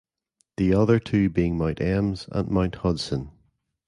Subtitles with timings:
[0.57, 3.29] The other two being Mount Emms and Mount Hudson.